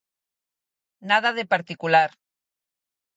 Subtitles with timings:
[1.09, 2.09] Nada de particular.